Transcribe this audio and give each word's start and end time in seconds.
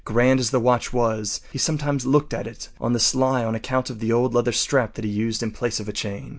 Grand 0.03 0.39
as 0.39 0.49
the 0.49 0.59
watch 0.59 0.91
was, 0.91 1.41
he 1.51 1.59
sometimes 1.59 2.07
looked 2.07 2.33
at 2.33 2.47
it 2.47 2.69
on 2.79 2.91
the 2.93 2.99
sly 2.99 3.45
on 3.45 3.53
account 3.53 3.91
of 3.91 3.99
the 3.99 4.11
old 4.11 4.33
leather 4.33 4.51
strap 4.51 4.95
that 4.95 5.05
he 5.05 5.11
used 5.11 5.43
in 5.43 5.51
place 5.51 5.79
of 5.79 5.87
a 5.87 5.93
chain. 5.93 6.29